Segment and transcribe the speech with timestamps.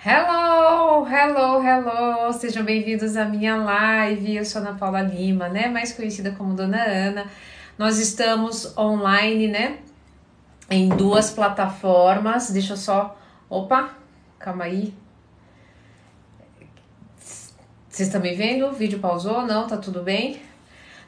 [0.00, 2.32] Hello, hello, hello!
[2.32, 4.36] Sejam bem-vindos à minha live.
[4.36, 5.66] Eu sou Ana Paula Lima, né?
[5.66, 7.26] Mais conhecida como Dona Ana.
[7.76, 9.80] Nós estamos online, né?
[10.70, 12.48] Em duas plataformas.
[12.50, 13.18] Deixa eu só.
[13.50, 13.90] Opa,
[14.38, 14.94] calma aí.
[17.88, 18.66] Vocês estão me vendo?
[18.68, 19.44] O vídeo pausou?
[19.44, 20.40] Não, tá tudo bem?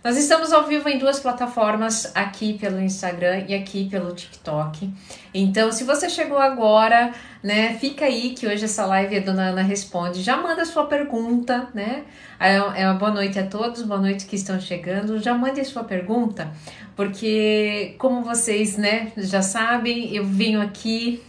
[0.02, 4.90] Nós estamos ao vivo em duas plataformas, aqui pelo Instagram e aqui pelo TikTok.
[5.34, 7.12] Então, se você chegou agora,
[7.42, 10.22] né, fica aí que hoje essa live a Dona Ana responde.
[10.22, 12.04] Já manda sua pergunta, né?
[12.38, 15.18] É, é uma boa noite a todos, boa noite que estão chegando.
[15.20, 16.50] Já mande sua pergunta,
[16.96, 21.22] porque como vocês, né, já sabem, eu venho aqui.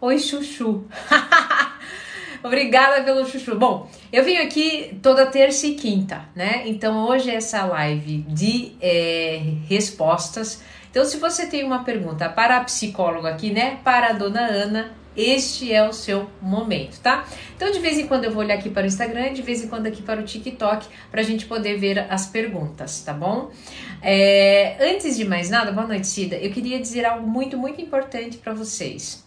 [0.00, 0.84] Oi, Chuchu.
[2.44, 3.54] Obrigada pelo chuchu.
[3.54, 6.64] Bom, eu vim aqui toda terça e quinta, né?
[6.66, 10.62] Então hoje é essa live de é, respostas.
[10.90, 13.80] Então, se você tem uma pergunta para a psicóloga aqui, né?
[13.82, 17.24] Para a dona Ana, este é o seu momento, tá?
[17.56, 19.68] Então, de vez em quando eu vou olhar aqui para o Instagram, de vez em
[19.68, 23.50] quando aqui para o TikTok, para a gente poder ver as perguntas, tá bom?
[24.02, 26.36] É, antes de mais nada, boa noite, Cida.
[26.36, 29.24] Eu queria dizer algo muito, muito importante para vocês.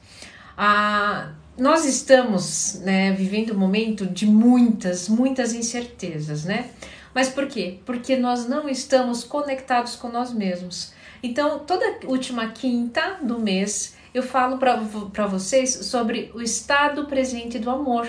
[0.56, 6.70] Ah, nós estamos né, vivendo um momento de muitas, muitas incertezas, né?
[7.14, 7.80] Mas por quê?
[7.84, 10.94] Porque nós não estamos conectados com nós mesmos.
[11.24, 17.72] Então, toda última quinta do mês, eu falo para vocês sobre o estado presente do
[17.72, 18.08] amor.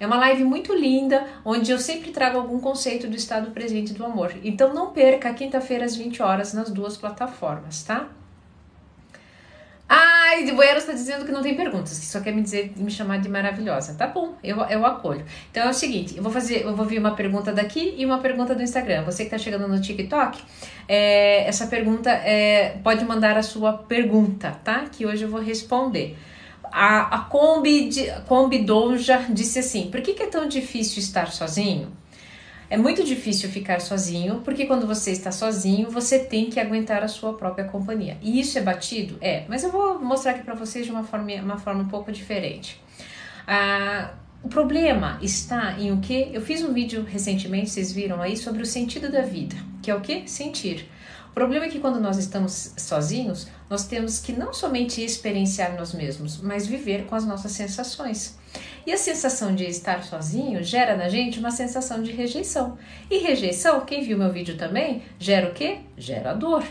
[0.00, 4.04] É uma live muito linda, onde eu sempre trago algum conceito do estado presente do
[4.04, 4.34] amor.
[4.42, 8.08] Então, não perca, quinta-feira às 20 horas, nas duas plataformas, tá?
[9.88, 12.90] Ai, de Boeiros está dizendo que não tem perguntas, que só quer me dizer, me
[12.90, 13.94] chamar de maravilhosa.
[13.94, 15.24] Tá bom, eu, eu acolho.
[15.50, 18.18] Então é o seguinte, eu vou fazer, eu vou ver uma pergunta daqui e uma
[18.18, 19.04] pergunta do Instagram.
[19.04, 20.42] Você que está chegando no TikTok,
[20.88, 24.86] é, essa pergunta é, pode mandar a sua pergunta, tá?
[24.90, 26.18] Que hoje eu vou responder.
[26.72, 27.90] A, a Kombi,
[28.26, 28.66] Kombi
[29.30, 31.92] disse assim: por que, que é tão difícil estar sozinho?
[32.68, 37.08] É muito difícil ficar sozinho, porque quando você está sozinho, você tem que aguentar a
[37.08, 38.16] sua própria companhia.
[38.20, 39.16] E isso é batido?
[39.20, 42.10] É, mas eu vou mostrar aqui para vocês de uma forma, uma forma um pouco
[42.10, 42.80] diferente.
[43.46, 46.30] Ah, o problema está em o que?
[46.32, 49.94] Eu fiz um vídeo recentemente, vocês viram aí, sobre o sentido da vida, que é
[49.94, 50.28] o que?
[50.28, 50.88] Sentir.
[51.36, 56.40] Problema é que quando nós estamos sozinhos, nós temos que não somente experienciar nós mesmos,
[56.40, 58.38] mas viver com as nossas sensações.
[58.86, 62.78] E a sensação de estar sozinho gera na gente uma sensação de rejeição.
[63.10, 65.80] E rejeição, quem viu meu vídeo também, gera o quê?
[65.94, 66.64] Gera dor.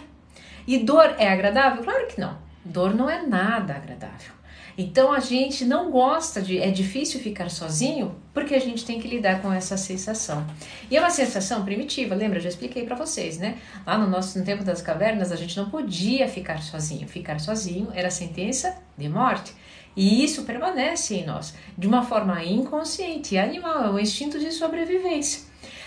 [0.66, 1.84] E dor é agradável?
[1.84, 2.36] Claro que não.
[2.66, 4.34] Dor não é nada agradável.
[4.78, 9.08] Então a gente não gosta de, é difícil ficar sozinho porque a gente tem que
[9.08, 10.46] lidar com essa sensação.
[10.92, 12.40] E é uma sensação primitiva, lembra?
[12.40, 13.58] Eu já expliquei para vocês, né?
[13.86, 17.08] Lá no nosso no tempo das cavernas a gente não podia ficar sozinho.
[17.08, 19.54] Ficar sozinho era sentença de morte.
[19.96, 25.44] E isso permanece em nós de uma forma inconsciente animal, é um instinto de sobrevivência.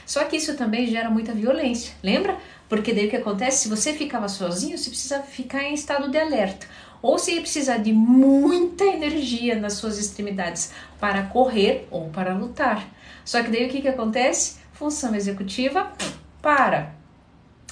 [0.06, 2.38] Só que isso também gera muita violência, lembra?
[2.66, 3.64] Porque daí o que acontece?
[3.64, 6.66] Se você ficava sozinho, você precisa ficar em estado de alerta.
[7.00, 12.88] Ou ia precisar de muita energia nas suas extremidades para correr ou para lutar.
[13.24, 14.58] Só que daí o que, que acontece?
[14.72, 15.92] Função executiva
[16.40, 16.92] para,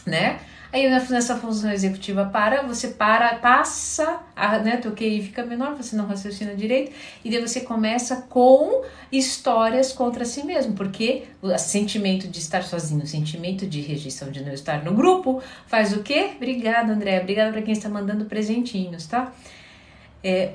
[0.05, 0.41] né?
[0.73, 5.95] Aí nessa função executiva para, você para, passa, a, né, teu QI fica menor, você
[5.95, 6.93] não raciocina direito,
[7.25, 13.05] e daí você começa com histórias contra si mesmo, porque o sentimento de estar sozinho,
[13.05, 16.33] o sentimento de rejeição de não estar no grupo, faz o quê?
[16.37, 19.33] Obrigada, André, obrigada para quem está mandando presentinhos, tá?
[20.23, 20.55] É,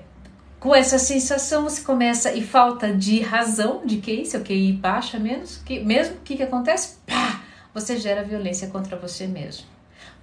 [0.60, 5.58] com essa sensação você começa e falta de razão de QI, seu QI baixa menos,
[5.58, 6.98] que, mesmo, o que, que acontece?
[7.08, 7.42] Pá!
[7.74, 9.71] Você gera violência contra você mesmo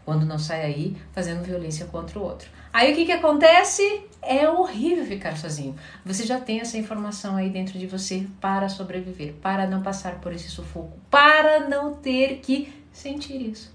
[0.09, 2.49] quando não sai aí fazendo violência contra o outro.
[2.73, 3.83] Aí o que, que acontece?
[4.23, 5.77] É horrível ficar sozinho.
[6.03, 10.33] Você já tem essa informação aí dentro de você para sobreviver, para não passar por
[10.33, 13.71] esse sufoco, para não ter que sentir isso.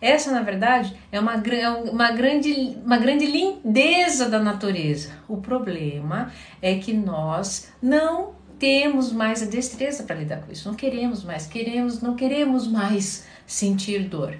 [0.00, 5.12] Essa, na verdade, é uma, é uma, grande, uma grande lindeza da natureza.
[5.28, 10.68] O problema é que nós não temos mais a destreza para lidar com isso.
[10.68, 14.36] Não queremos mais, queremos, não queremos mais sentir dor.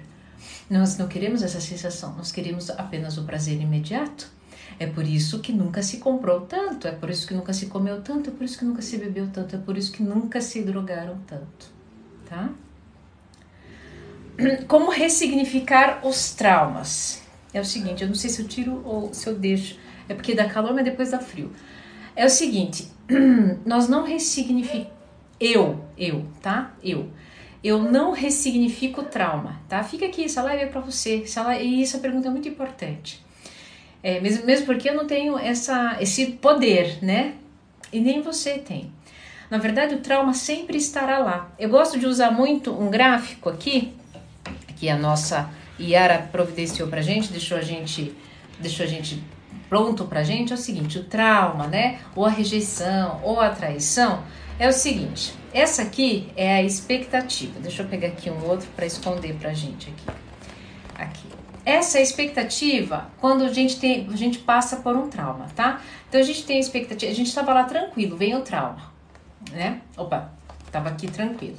[0.73, 4.27] Nós não queremos essa sensação, nós queremos apenas o prazer imediato.
[4.79, 8.01] É por isso que nunca se comprou tanto, é por isso que nunca se comeu
[8.01, 10.63] tanto, é por isso que nunca se bebeu tanto, é por isso que nunca se
[10.63, 11.67] drogaram tanto,
[12.27, 12.49] tá?
[14.67, 17.21] Como ressignificar os traumas?
[17.53, 19.77] É o seguinte, eu não sei se eu tiro ou se eu deixo,
[20.09, 21.51] é porque dá calor, mas depois dá frio.
[22.15, 22.91] É o seguinte,
[23.63, 24.87] nós não ressignificamos,
[25.39, 26.73] eu, eu, tá?
[26.83, 27.11] Eu
[27.63, 29.83] eu não ressignifico o trauma, tá?
[29.83, 31.21] Fica aqui, essa live é para você.
[31.23, 33.23] Essa live, e essa pergunta é muito importante.
[34.01, 37.35] É, mesmo, mesmo porque eu não tenho essa, esse poder, né?
[37.93, 38.91] e nem você tem.
[39.49, 41.51] Na verdade, o trauma sempre estará lá.
[41.59, 43.93] Eu gosto de usar muito um gráfico aqui,
[44.75, 45.49] que a nossa
[45.79, 48.13] Yara providenciou pra gente, deixou a gente,
[48.59, 49.23] deixou a gente
[49.69, 54.23] pronto pra gente, é o seguinte, o trauma, né, ou a rejeição, ou a traição,
[54.59, 57.59] é o seguinte, essa aqui é a expectativa.
[57.59, 60.19] Deixa eu pegar aqui um outro para esconder pra gente aqui.
[60.97, 61.27] Aqui.
[61.65, 65.81] Essa é a expectativa quando a gente tem, a gente passa por um trauma, tá?
[66.09, 68.91] Então a gente tem a expectativa, a gente estava lá tranquilo, vem o trauma,
[69.51, 69.81] né?
[69.95, 70.31] Opa,
[70.71, 71.57] tava aqui tranquilo.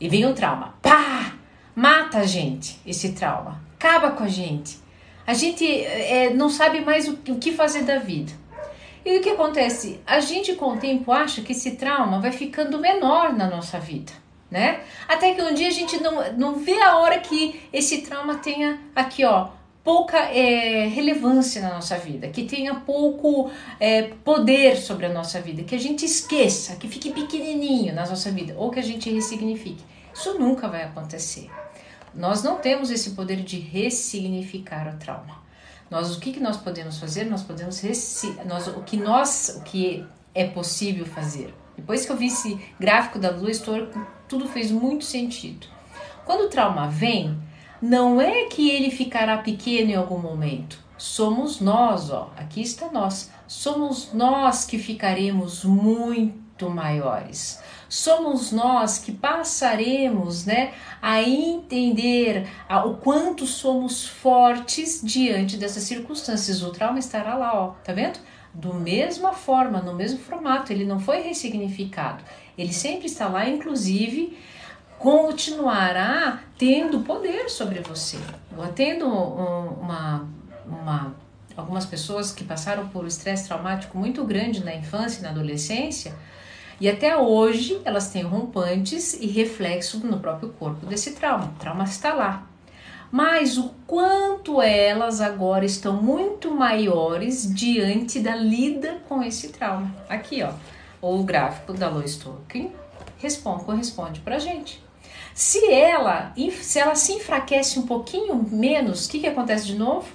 [0.00, 0.74] E vem o trauma.
[0.82, 1.34] Pá!
[1.76, 3.62] Mata a gente esse trauma.
[3.74, 4.78] Acaba com a gente.
[5.26, 8.32] A gente é, não sabe mais o, o que fazer da vida.
[9.04, 10.00] E o que acontece?
[10.06, 14.12] A gente com o tempo acha que esse trauma vai ficando menor na nossa vida,
[14.50, 14.80] né?
[15.08, 18.78] Até que um dia a gente não, não vê a hora que esse trauma tenha
[18.94, 19.48] aqui, ó,
[19.82, 25.62] pouca é, relevância na nossa vida, que tenha pouco é, poder sobre a nossa vida,
[25.62, 29.82] que a gente esqueça, que fique pequenininho na nossa vida, ou que a gente ressignifique.
[30.12, 31.50] Isso nunca vai acontecer.
[32.14, 35.40] Nós não temos esse poder de ressignificar o trauma.
[35.90, 37.24] Nós o que, que nós podemos fazer?
[37.24, 37.82] Nós podemos
[38.46, 41.52] nós o que nós o que é possível fazer.
[41.76, 43.60] Depois que eu vi esse gráfico da luz,
[44.28, 45.66] tudo fez muito sentido.
[46.24, 47.36] Quando o trauma vem,
[47.82, 50.78] não é que ele ficará pequeno em algum momento.
[50.96, 53.30] Somos nós, ó, aqui está nós.
[53.48, 57.58] Somos nós que ficaremos muito maiores
[57.90, 60.72] somos nós que passaremos né,
[61.02, 62.46] a entender
[62.86, 66.62] o quanto somos fortes diante dessas circunstâncias.
[66.62, 68.20] O trauma estará lá, ó, tá vendo?
[68.54, 72.22] Do mesma forma, no mesmo formato, ele não foi ressignificado.
[72.56, 74.38] Ele sempre está lá, inclusive
[74.96, 78.18] continuará tendo poder sobre você.
[78.56, 80.28] Um, uma,
[80.64, 81.16] uma,
[81.56, 86.14] algumas pessoas que passaram por um estresse traumático muito grande na infância e na adolescência
[86.80, 91.52] e até hoje elas têm rompantes e reflexo no próprio corpo desse trauma.
[91.54, 92.46] O trauma está lá.
[93.12, 99.94] Mas o quanto elas agora estão muito maiores diante da lida com esse trauma.
[100.08, 100.52] Aqui, ó,
[101.02, 102.72] o gráfico da Lois Tolkien
[103.18, 104.82] responde, corresponde pra gente.
[105.34, 106.32] Se ela,
[106.62, 110.06] se ela se enfraquece um pouquinho menos, o que, que acontece de novo?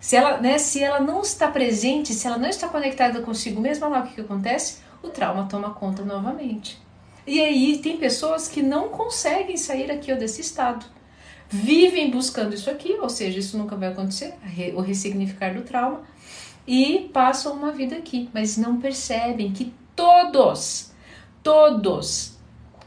[0.00, 3.88] Se ela, né, se ela não está presente, se ela não está conectada consigo mesma,
[3.88, 6.78] lá o que, que acontece o trauma toma conta novamente.
[7.26, 10.86] E aí tem pessoas que não conseguem sair aqui desse estado.
[11.48, 14.34] Vivem buscando isso aqui, ou seja, isso nunca vai acontecer,
[14.74, 16.02] o ressignificar do trauma,
[16.66, 20.90] e passam uma vida aqui, mas não percebem que todos,
[21.42, 22.37] todos,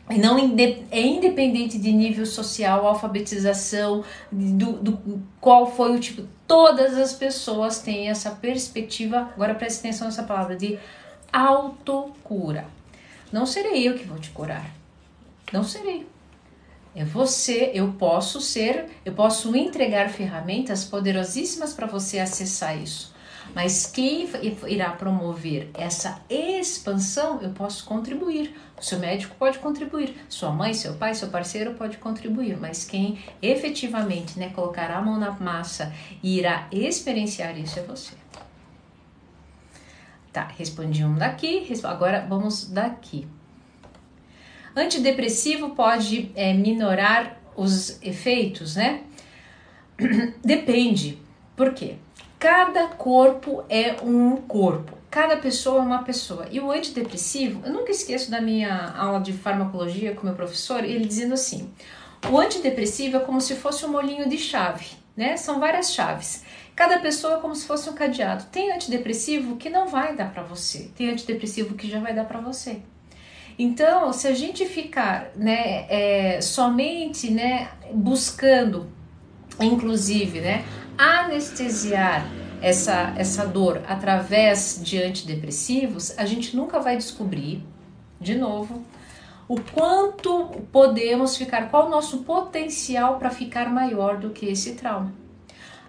[0.09, 7.13] não é independente de nível social, alfabetização, do, do qual foi o tipo, todas as
[7.13, 9.31] pessoas têm essa perspectiva.
[9.33, 10.77] Agora preste atenção nessa palavra de
[11.31, 12.65] autocura.
[13.31, 14.69] Não serei eu que vou te curar.
[15.53, 16.05] Não serei.
[16.93, 23.10] É você, eu posso ser, eu posso entregar ferramentas poderosíssimas para você acessar isso.
[23.53, 24.29] Mas quem
[24.67, 28.55] irá promover essa expansão, eu posso contribuir.
[28.79, 33.19] O seu médico pode contribuir, sua mãe, seu pai, seu parceiro pode contribuir, mas quem
[33.41, 35.93] efetivamente né, colocar a mão na massa
[36.23, 38.13] e irá experienciar isso é você.
[40.31, 43.27] Tá, respondi um daqui, agora vamos daqui.
[44.75, 49.03] Antidepressivo pode é, minorar os efeitos, né?
[50.43, 51.19] Depende.
[51.55, 51.97] Por quê?
[52.41, 56.47] Cada corpo é um corpo, cada pessoa é uma pessoa.
[56.49, 61.05] E o antidepressivo, eu nunca esqueço da minha aula de farmacologia com meu professor, ele
[61.05, 61.71] dizendo assim:
[62.27, 65.37] o antidepressivo é como se fosse um molinho de chave, né?
[65.37, 66.43] São várias chaves.
[66.75, 68.45] Cada pessoa é como se fosse um cadeado.
[68.51, 72.39] Tem antidepressivo que não vai dar para você, tem antidepressivo que já vai dar para
[72.39, 72.81] você.
[73.59, 78.91] Então, se a gente ficar né, é, somente né, buscando,
[79.59, 80.65] inclusive, né,
[80.97, 82.25] anestesiar
[82.61, 87.63] essa, essa dor através de antidepressivos, a gente nunca vai descobrir,
[88.19, 88.83] de novo,
[89.47, 95.13] o quanto podemos ficar, qual o nosso potencial para ficar maior do que esse trauma.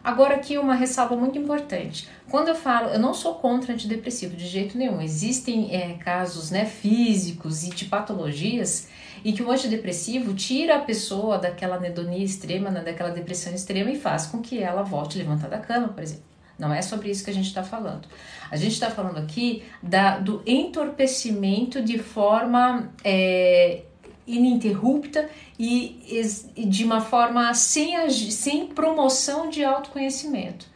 [0.03, 2.09] Agora aqui uma ressalva muito importante.
[2.29, 5.01] Quando eu falo, eu não sou contra antidepressivo de jeito nenhum.
[5.01, 8.89] Existem é, casos né, físicos e de patologias
[9.25, 13.99] e que o antidepressivo tira a pessoa daquela anedonia extrema, né, daquela depressão extrema e
[13.99, 16.25] faz com que ela volte a levantar da cama, por exemplo.
[16.59, 18.07] Não é sobre isso que a gente está falando.
[18.51, 23.83] A gente está falando aqui da, do entorpecimento de forma é,
[24.27, 26.23] ininterrupta e,
[26.55, 30.67] e de uma forma sem, sem promoção de autoconhecimento.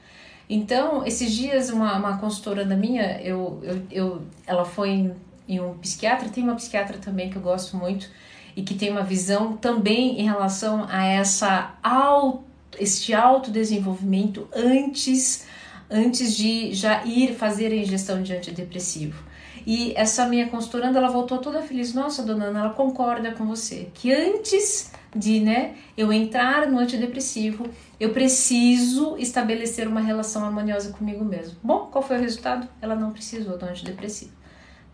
[0.48, 5.12] Então, esses dias, uma, uma consultora da minha, eu, eu, eu, ela foi
[5.48, 6.28] em um psiquiatra.
[6.28, 8.08] Tem uma psiquiatra também que eu gosto muito
[8.56, 12.44] e que tem uma visão também em relação a essa auto,
[12.78, 15.46] este autodesenvolvimento antes
[15.90, 19.22] antes de já ir fazer a ingestão de antidepressivo.
[19.66, 21.92] E essa minha consultoranda, ela voltou toda feliz.
[21.92, 23.88] Nossa, dona Ana, ela concorda com você.
[23.94, 31.24] Que antes de, né, eu entrar no antidepressivo, eu preciso estabelecer uma relação harmoniosa comigo
[31.24, 31.56] mesmo.
[31.62, 32.68] Bom, qual foi o resultado?
[32.80, 34.32] Ela não precisou do antidepressivo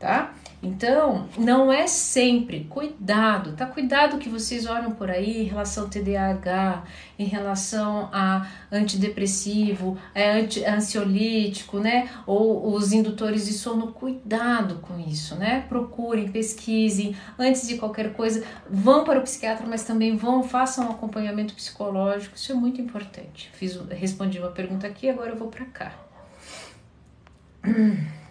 [0.02, 0.34] tá?
[0.60, 3.66] Então, não é sempre, cuidado, tá?
[3.66, 6.84] Cuidado que vocês olham por aí em relação ao TDAH,
[7.18, 12.08] em relação a antidepressivo, é, anti, ansiolítico, né?
[12.26, 15.64] Ou os indutores de sono, cuidado com isso, né?
[15.68, 20.90] Procurem, pesquisem, antes de qualquer coisa, vão para o psiquiatra, mas também vão, façam um
[20.90, 23.50] acompanhamento psicológico, isso é muito importante.
[23.54, 25.92] Fiz, respondi uma pergunta aqui, agora eu vou para cá.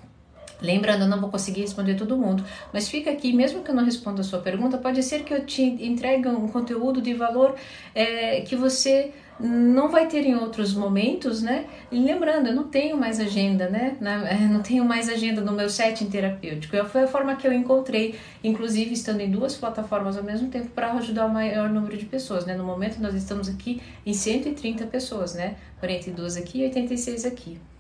[0.61, 3.83] Lembrando, eu não vou conseguir responder todo mundo, mas fica aqui, mesmo que eu não
[3.83, 7.55] responda a sua pergunta, pode ser que eu te entregue um conteúdo de valor
[7.95, 11.65] é, que você não vai ter em outros momentos, né?
[11.91, 13.97] E lembrando, eu não tenho mais agenda, né?
[14.51, 16.77] não tenho mais agenda no meu setting terapêutico.
[16.85, 20.91] Foi a forma que eu encontrei, inclusive estando em duas plataformas ao mesmo tempo para
[20.93, 22.55] ajudar o maior número de pessoas, né?
[22.55, 25.55] No momento nós estamos aqui em 130 pessoas, né?
[25.79, 27.70] 42 aqui e 86 aqui.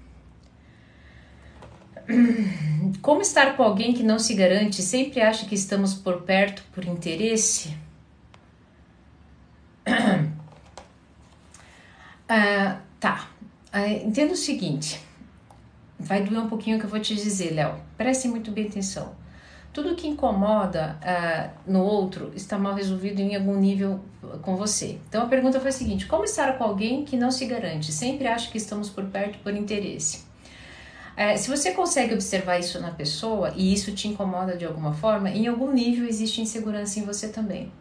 [3.01, 6.85] Como estar com alguém que não se garante, sempre acha que estamos por perto por
[6.85, 7.75] interesse?
[12.33, 13.27] Ah, tá,
[13.73, 15.01] ah, entenda o seguinte.
[15.99, 17.75] Vai doer um pouquinho o que eu vou te dizer, Léo.
[17.97, 19.13] Preste muito bem atenção.
[19.73, 23.99] Tudo que incomoda ah, no outro está mal resolvido em algum nível
[24.43, 24.97] com você.
[25.09, 28.27] Então a pergunta foi a seguinte: como estar com alguém que não se garante, sempre
[28.27, 30.30] acha que estamos por perto por interesse?
[31.15, 35.29] É, se você consegue observar isso na pessoa e isso te incomoda de alguma forma,
[35.29, 37.71] em algum nível existe insegurança em você também.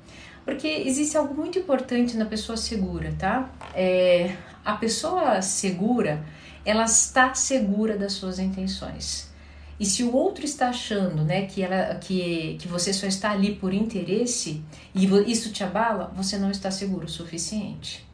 [0.45, 3.51] Porque existe algo muito importante na pessoa segura, tá?
[3.75, 4.35] É,
[4.65, 6.25] a pessoa segura,
[6.65, 9.31] ela está segura das suas intenções.
[9.79, 13.55] E se o outro está achando, né, que ela, que, que você só está ali
[13.55, 14.63] por interesse
[14.95, 18.07] e isso te abala, você não está seguro o suficiente.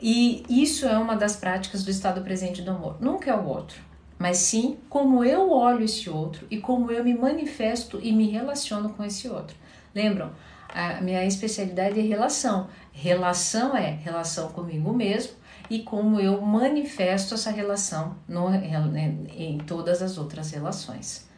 [0.00, 2.98] E isso é uma das práticas do estado presente do amor.
[3.00, 3.85] Nunca é o outro
[4.18, 8.90] mas sim como eu olho esse outro e como eu me manifesto e me relaciono
[8.90, 9.56] com esse outro.
[9.94, 10.30] Lembram?
[10.68, 12.68] A minha especialidade é relação.
[12.92, 15.34] Relação é relação comigo mesmo
[15.70, 21.28] e como eu manifesto essa relação no, em todas as outras relações,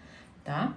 [0.44, 0.74] tá?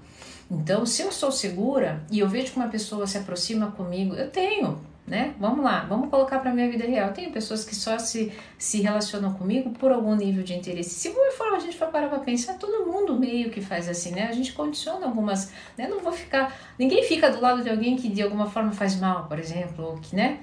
[0.50, 4.29] Então, se eu sou segura e eu vejo que uma pessoa se aproxima comigo, eu
[4.29, 5.34] tenho né?
[5.39, 7.12] Vamos lá, vamos colocar para minha vida real.
[7.12, 10.91] Tem pessoas que só se, se relacionam comigo por algum nível de interesse.
[10.91, 14.27] Se for a gente for parar para pensar, todo mundo meio que faz assim, né?
[14.27, 15.88] A gente condiciona algumas, né?
[15.88, 19.25] Não vou ficar, ninguém fica do lado de alguém que de alguma forma faz mal,
[19.25, 20.39] por exemplo, ou que, né?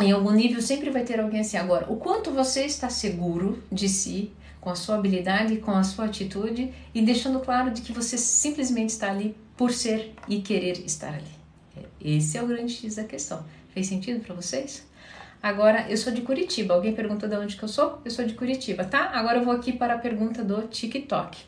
[0.00, 1.56] Em algum nível sempre vai ter alguém assim.
[1.56, 6.06] Agora, o quanto você está seguro de si, com a sua habilidade, com a sua
[6.06, 11.14] atitude e deixando claro de que você simplesmente está ali por ser e querer estar
[11.14, 11.37] ali.
[12.00, 13.44] Esse é o grande X da questão.
[13.70, 14.86] Fez sentido para vocês?
[15.42, 16.74] Agora, eu sou de Curitiba.
[16.74, 18.00] Alguém perguntou de onde que eu sou?
[18.04, 19.10] Eu sou de Curitiba, tá?
[19.12, 21.38] Agora eu vou aqui para a pergunta do TikTok.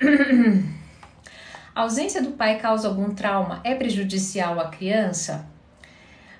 [1.74, 3.60] a ausência do pai causa algum trauma?
[3.62, 5.46] É prejudicial à criança?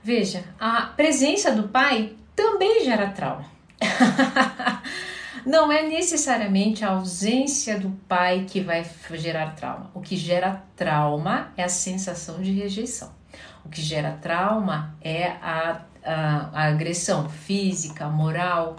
[0.02, 3.44] Veja, a presença do pai também gera trauma.
[5.44, 9.90] Não é necessariamente a ausência do pai que vai gerar trauma.
[9.94, 13.19] O que gera trauma é a sensação de rejeição.
[13.64, 18.76] O que gera trauma é a, a, a agressão física, moral.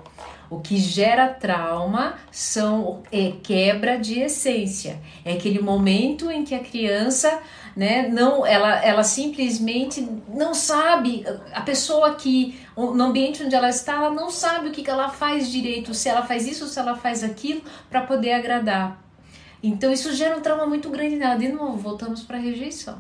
[0.50, 5.00] O que gera trauma são é quebra de essência.
[5.24, 7.40] É aquele momento em que a criança,
[7.74, 11.24] né, não, ela, ela simplesmente não sabe.
[11.54, 15.08] A pessoa que no ambiente onde ela está, ela não sabe o que, que ela
[15.10, 19.02] faz direito, se ela faz isso, se ela faz aquilo, para poder agradar.
[19.64, 21.36] Então isso gera um trauma muito grande nela.
[21.36, 23.00] De novo, voltamos para a rejeição.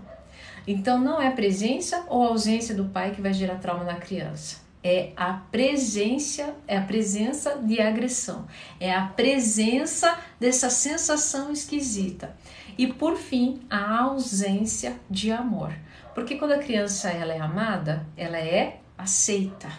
[0.67, 3.95] Então não é a presença ou a ausência do pai que vai gerar trauma na
[3.95, 4.61] criança.
[4.83, 8.47] É a presença, é a presença de agressão,
[8.79, 12.35] é a presença dessa sensação esquisita.
[12.77, 15.71] E por fim, a ausência de amor.
[16.15, 19.69] Porque quando a criança ela é amada, ela é aceita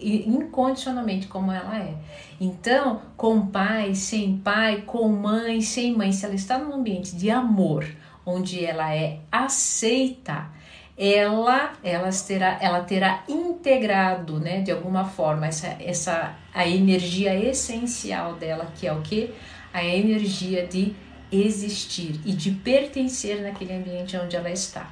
[0.00, 1.94] incondicionalmente como ela é.
[2.40, 7.30] Então, com pai, sem pai, com mãe, sem mãe, se ela está num ambiente de
[7.30, 7.84] amor,
[8.28, 10.50] onde ela é aceita,
[10.96, 18.34] ela ela terá ela terá integrado, né, de alguma forma essa essa a energia essencial
[18.34, 19.34] dela, que é o que?
[19.72, 20.94] A energia de
[21.30, 24.90] existir e de pertencer naquele ambiente onde ela está,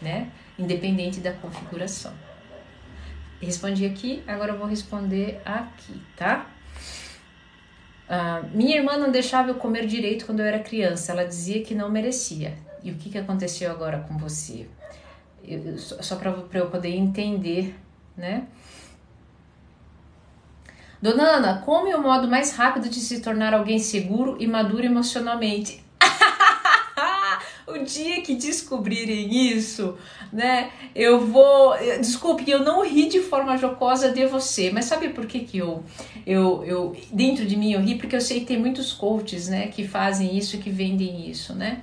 [0.00, 0.28] né?
[0.58, 2.12] Independente da configuração.
[3.40, 6.46] Respondi aqui, agora eu vou responder aqui, tá?
[8.08, 11.12] Ah, minha irmã não deixava eu comer direito quando eu era criança.
[11.12, 12.54] Ela dizia que não merecia.
[12.82, 14.66] E o que, que aconteceu agora com você?
[15.42, 17.74] Eu, só para eu poder entender,
[18.16, 18.46] né?
[21.00, 24.86] Dona Ana, como é o modo mais rápido de se tornar alguém seguro e maduro
[24.86, 25.83] emocionalmente?
[27.66, 29.96] O dia que descobrirem isso,
[30.32, 30.70] né?
[30.94, 31.74] Eu vou.
[31.98, 35.82] Desculpe, eu não ri de forma jocosa de você, mas sabe por que, que eu,
[36.26, 36.96] eu, eu.
[37.12, 37.96] Dentro de mim eu ri?
[37.96, 39.68] Porque eu sei que tem muitos coaches, né?
[39.68, 41.82] Que fazem isso, que vendem isso, né?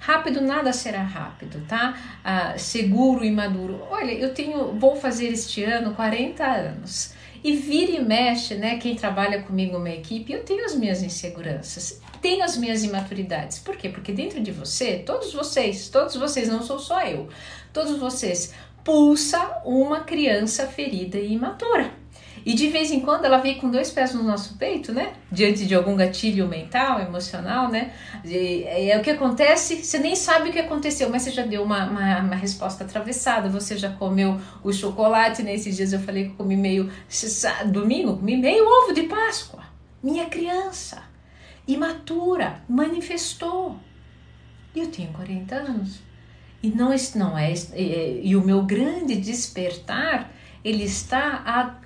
[0.00, 1.96] Rápido nada será rápido, tá?
[2.22, 3.80] Ah, seguro e maduro.
[3.90, 7.14] Olha, eu tenho, vou fazer este ano 40 anos.
[7.42, 8.78] E vira e mexe, né?
[8.78, 13.58] Quem trabalha comigo, uma equipe, eu tenho as minhas inseguranças tenho as minhas imaturidades.
[13.58, 13.90] Por quê?
[13.90, 17.28] Porque dentro de você, todos vocês, todos vocês, não sou só eu,
[17.70, 21.92] todos vocês, pulsa uma criança ferida e imatura.
[22.46, 25.12] E de vez em quando ela vem com dois pés no nosso peito, né?
[25.30, 27.92] Diante de algum gatilho mental, emocional, né?
[28.24, 31.62] E, é o que acontece, você nem sabe o que aconteceu, mas você já deu
[31.62, 35.42] uma, uma, uma resposta atravessada, você já comeu o chocolate.
[35.42, 35.72] Nesses né?
[35.72, 36.90] dias eu falei que comi meio.
[37.66, 39.62] Domingo, comi meio ovo de Páscoa.
[40.02, 41.13] Minha criança
[41.66, 43.78] imatura, manifestou.
[44.74, 46.00] E eu tenho 40 anos.
[46.62, 50.32] E não, não é, é, e o meu grande despertar,
[50.64, 51.78] ele está há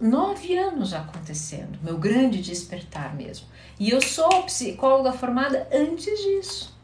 [0.00, 3.46] nove anos acontecendo, meu grande despertar mesmo.
[3.78, 6.76] E eu sou psicóloga formada antes disso.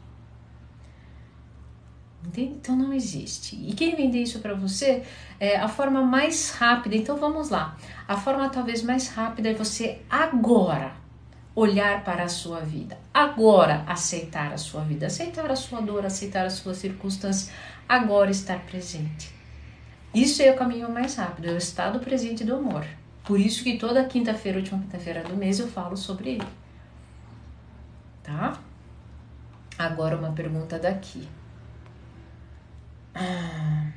[2.25, 2.53] Entende?
[2.53, 3.57] Então não existe.
[3.57, 5.03] E quem vende isso para você
[5.37, 6.95] é a forma mais rápida.
[6.95, 7.77] Então vamos lá.
[8.07, 11.02] A forma talvez mais rápida é você agora
[11.55, 12.97] olhar para a sua vida.
[13.13, 17.51] Agora, aceitar a sua vida, aceitar a sua dor, aceitar as suas circunstâncias,
[17.87, 19.31] agora estar presente.
[20.13, 22.85] Isso é o caminho mais rápido, é o estado presente do amor.
[23.23, 26.47] Por isso que toda quinta-feira, última quinta-feira do mês, eu falo sobre ele.
[28.21, 28.59] Tá?
[29.77, 31.27] Agora uma pergunta daqui.
[33.15, 33.92] Ah.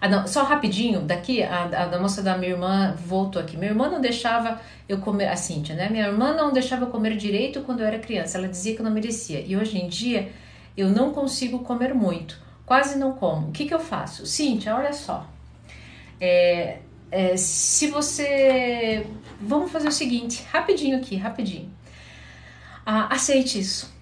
[0.00, 3.56] Ah, não, só rapidinho, daqui, a, a, moça da minha irmã voltou aqui.
[3.56, 4.58] Minha irmã não deixava
[4.88, 5.90] eu comer, a Cíntia, né?
[5.90, 8.38] Minha irmã não deixava eu comer direito quando eu era criança.
[8.38, 9.40] Ela dizia que eu não merecia.
[9.46, 10.32] E hoje em dia
[10.74, 13.48] eu não consigo comer muito, quase não como.
[13.48, 14.24] O que, que eu faço?
[14.24, 15.26] Cíntia, olha só.
[16.18, 16.78] É,
[17.10, 19.06] é, se você.
[19.38, 21.70] Vamos fazer o seguinte, rapidinho aqui, rapidinho.
[22.86, 23.92] Ah, aceite isso.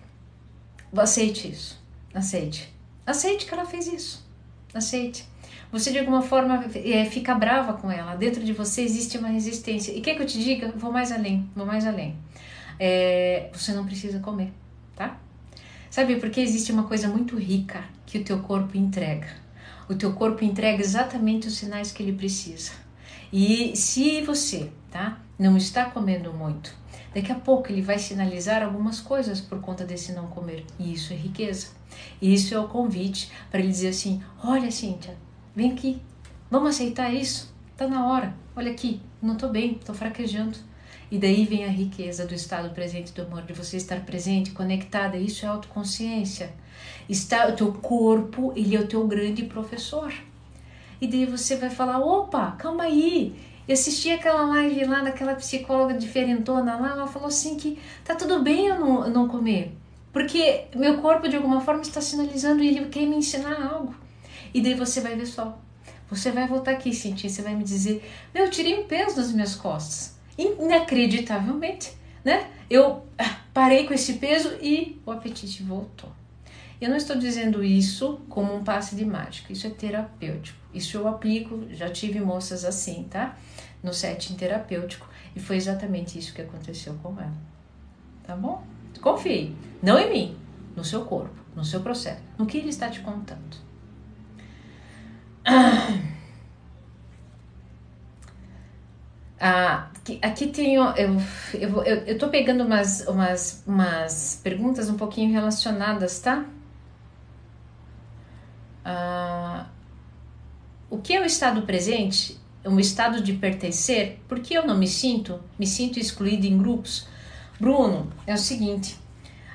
[0.97, 1.77] Aceite isso.
[2.15, 2.73] Aceite.
[3.05, 4.25] Aceite que ela fez isso.
[4.73, 5.27] Aceite
[5.70, 8.14] você de alguma forma é, fica brava com ela.
[8.14, 9.92] Dentro de você existe uma resistência.
[9.92, 10.72] E quer que eu te diga?
[10.76, 12.16] Vou mais além, vou mais além.
[12.81, 14.52] É, você não precisa comer,
[14.96, 15.18] tá?
[15.90, 19.28] Sabe, porque existe uma coisa muito rica que o teu corpo entrega.
[19.88, 22.72] O teu corpo entrega exatamente os sinais que ele precisa.
[23.33, 26.74] E se você, tá, não está comendo muito,
[27.14, 30.64] daqui a pouco ele vai sinalizar algumas coisas por conta desse não comer.
[30.78, 31.68] E isso é riqueza.
[32.20, 35.16] E isso é o convite para ele dizer assim: olha, Cíntia,
[35.59, 36.01] Vem aqui,
[36.49, 37.53] vamos aceitar isso?
[37.77, 38.33] Tá na hora.
[38.55, 40.57] Olha aqui, não tô bem, tô fraquejando.
[41.11, 45.16] E daí vem a riqueza do estado presente do amor, de você estar presente, conectada.
[45.16, 46.53] Isso é autoconsciência.
[47.09, 50.14] Está o teu corpo, ele é o teu grande professor.
[51.01, 53.35] E daí você vai falar: opa, calma aí.
[53.66, 58.44] Eu assisti aquela live lá daquela psicóloga diferentona lá, ela falou assim que tá tudo
[58.44, 59.77] bem eu não, eu não comer.
[60.12, 63.92] Porque meu corpo de alguma forma está sinalizando e ele quer me ensinar algo.
[64.53, 65.59] E daí você vai ver só.
[66.11, 69.33] Você vai voltar aqui, sentir, você vai me dizer: Meu, eu tirei um peso das
[69.33, 70.19] minhas costas.
[70.39, 71.93] Inacreditavelmente,
[72.25, 72.49] né?
[72.71, 76.11] Eu ah, parei com esse peso e o apetite voltou.
[76.81, 80.59] Eu não estou dizendo isso como um passe de mágica, isso é terapêutico.
[80.73, 83.37] Isso eu aplico, já tive moças assim, tá?
[83.83, 85.09] No setting terapêutico.
[85.35, 87.35] E foi exatamente isso que aconteceu com ela.
[88.25, 88.63] Tá bom?
[89.01, 89.57] Confie.
[89.83, 90.37] Não em mim,
[90.77, 93.67] no seu corpo, no seu processo, no que ele está te contando.
[99.41, 101.17] Ah, aqui, aqui tenho, eu,
[101.55, 106.45] eu, eu, eu tô pegando umas, umas, umas perguntas um pouquinho relacionadas, tá?
[108.85, 109.67] Ah,
[110.91, 112.39] o que é o estado presente?
[112.65, 114.21] Um estado de pertencer?
[114.29, 115.41] Por que eu não me sinto?
[115.59, 117.07] Me sinto excluído em grupos?
[117.61, 118.97] Bruno, é o seguinte,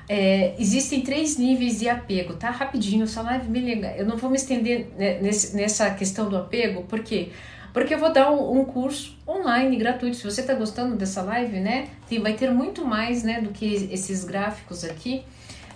[0.08, 2.50] é, existem três níveis de apego, tá?
[2.50, 3.94] Rapidinho, essa live me liga.
[3.96, 4.88] Eu não vou me estender
[5.22, 7.30] nesse, nessa questão do apego, por quê?
[7.72, 10.16] Porque eu vou dar um, um curso online gratuito.
[10.16, 11.88] Se você está gostando dessa live, né?
[12.08, 15.24] Tem, vai ter muito mais, né, do que esses gráficos aqui.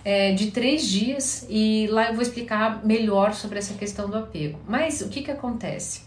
[0.03, 4.59] é, de três dias e lá eu vou explicar melhor sobre essa questão do apego.
[4.67, 6.01] Mas o que, que acontece?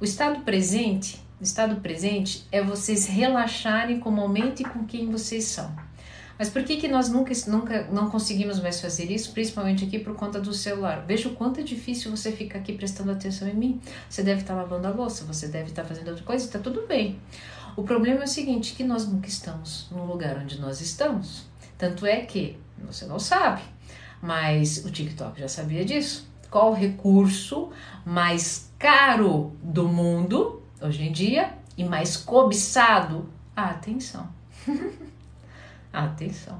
[0.00, 5.10] O estado presente, o estado presente é vocês relaxarem com o momento e com quem
[5.10, 5.72] vocês são.
[6.38, 10.14] Mas por que, que nós nunca, nunca não conseguimos mais fazer isso, principalmente aqui por
[10.14, 11.04] conta do celular?
[11.06, 13.80] Veja o quanto é difícil você ficar aqui prestando atenção em mim.
[14.08, 17.18] Você deve estar lavando a louça, você deve estar fazendo outra coisa, está tudo bem.
[17.76, 21.46] O problema é o seguinte, que nós nunca estamos no lugar onde nós estamos.
[21.78, 23.62] Tanto é que você não sabe,
[24.20, 26.28] mas o TikTok já sabia disso.
[26.50, 27.70] Qual o recurso
[28.04, 33.28] mais caro do mundo hoje em dia e mais cobiçado?
[33.54, 34.28] A atenção.
[35.92, 36.58] Atenção.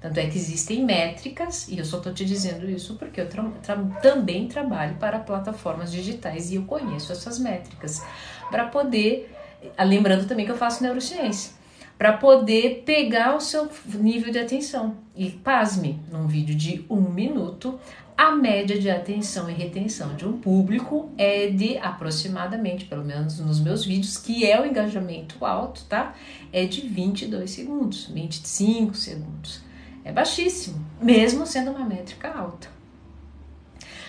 [0.00, 3.42] Tanto é que existem métricas, e eu só estou te dizendo isso porque eu tra
[3.62, 8.04] tra também trabalho para plataformas digitais e eu conheço essas métricas.
[8.50, 9.34] Para poder,
[9.76, 11.52] ah, lembrando também que eu faço neurociência,
[11.96, 14.96] para poder pegar o seu nível de atenção.
[15.16, 17.80] E pasme, num vídeo de um minuto,
[18.16, 23.60] a média de atenção e retenção de um público é de aproximadamente, pelo menos nos
[23.60, 26.14] meus vídeos, que é o engajamento alto, tá?
[26.52, 29.60] É de 22 segundos, 25 segundos.
[30.02, 32.75] É baixíssimo, mesmo sendo uma métrica alta.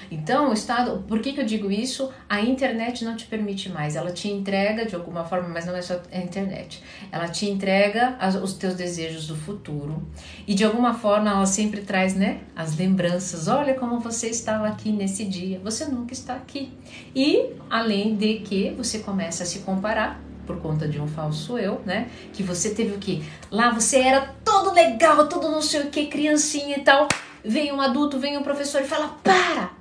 [0.09, 2.11] Então, o Estado, por que, que eu digo isso?
[2.29, 5.81] A internet não te permite mais, ela te entrega de alguma forma, mas não é
[5.81, 10.07] só a internet, ela te entrega as, os teus desejos do futuro
[10.47, 13.47] e de alguma forma ela sempre traz, né, as lembranças.
[13.47, 16.71] Olha como você estava aqui nesse dia, você nunca está aqui.
[17.15, 21.81] E além de que você começa a se comparar por conta de um falso eu,
[21.85, 22.09] né?
[22.31, 23.21] Que você teve o que?
[23.51, 27.09] Lá você era todo legal, todo não sei o que, criancinha e tal.
[27.43, 29.76] Vem um adulto, vem um professor e fala: para!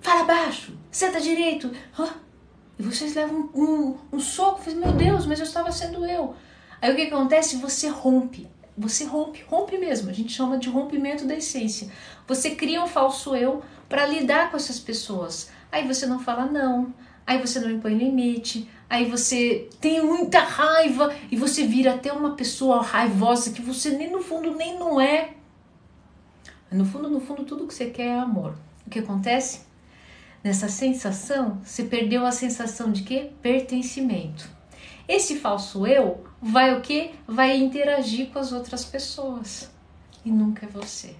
[0.00, 1.70] Fala baixo, senta direito.
[2.78, 6.34] E vocês levam um, um, um soco, meu Deus, mas eu estava sendo eu.
[6.80, 7.56] Aí o que acontece?
[7.56, 8.48] Você rompe.
[8.76, 10.08] Você rompe, rompe mesmo.
[10.08, 11.90] A gente chama de rompimento da essência.
[12.26, 15.50] Você cria um falso eu para lidar com essas pessoas.
[15.70, 16.94] Aí você não fala não,
[17.26, 22.34] aí você não impõe limite, aí você tem muita raiva e você vira até uma
[22.34, 25.34] pessoa raivosa que você nem no fundo nem não é.
[26.72, 28.54] No fundo, no fundo, tudo que você quer é amor.
[28.86, 29.69] O que acontece?
[30.42, 33.30] Nessa sensação, se perdeu a sensação de que?
[33.42, 34.48] Pertencimento.
[35.06, 37.10] Esse falso eu vai o que?
[37.26, 39.70] Vai interagir com as outras pessoas
[40.24, 41.14] e nunca é você.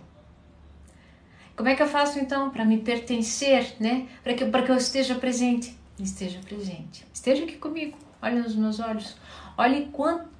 [1.56, 4.08] Como é que eu faço então para me pertencer, né?
[4.22, 5.76] Para que, que eu esteja presente?
[5.98, 7.06] Esteja presente.
[7.12, 7.98] Esteja aqui comigo.
[8.22, 9.16] Olhe nos meus olhos.
[9.58, 9.90] Olhe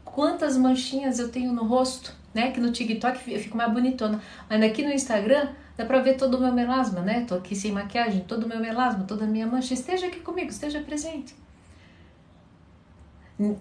[0.05, 2.53] quantas manchinhas eu tenho no rosto, né?
[2.53, 4.23] Que no TikTok eu fico mais bonitona.
[4.49, 7.25] Mas aqui no Instagram Dá pra ver todo o meu melasma, né?
[7.27, 9.73] Tô aqui sem maquiagem, todo o meu melasma, toda a minha mancha.
[9.73, 11.35] Esteja aqui comigo, esteja presente.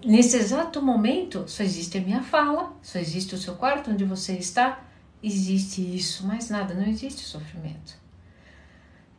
[0.04, 4.34] Nesse exato momento, só existe a minha fala, só existe o seu quarto onde você
[4.34, 4.84] está.
[5.22, 7.98] Existe isso, mais nada, não existe sofrimento.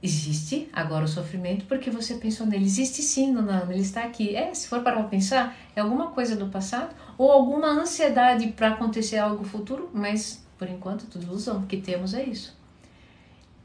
[0.04, 2.66] Existe agora o sofrimento porque você pensou nele.
[2.66, 4.36] Existe sim, Nana, ele está aqui.
[4.36, 9.18] É, se for para pensar, é alguma coisa do passado ou alguma ansiedade para acontecer
[9.18, 11.62] algo futuro, mas por enquanto tudo ilusão.
[11.62, 12.61] O que temos é isso.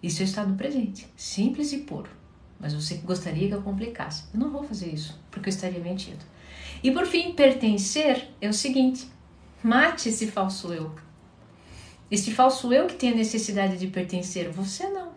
[0.02, 2.10] Isso é estado presente, simples e puro.
[2.58, 4.24] Mas você gostaria que eu complicasse.
[4.32, 6.24] Eu não vou fazer isso, porque eu estaria mentindo.
[6.82, 9.06] E por fim, pertencer é o seguinte:
[9.62, 10.94] mate esse falso eu.
[12.10, 15.10] Esse falso eu que tem a necessidade de pertencer, você não.